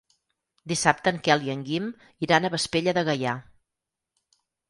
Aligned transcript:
Dissabte 0.71 1.11
en 1.15 1.19
Quel 1.27 1.43
i 1.47 1.51
en 1.55 1.59
Guim 1.67 1.91
iran 2.29 2.49
a 2.49 2.51
Vespella 2.55 2.95
de 2.99 3.03
Gaià. 3.11 3.35